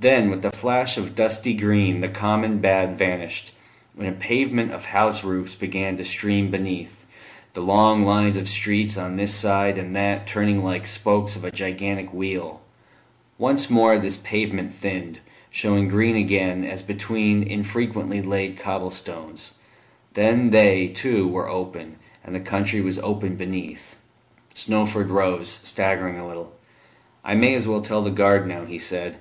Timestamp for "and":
3.96-4.08, 9.78-9.94, 22.24-22.34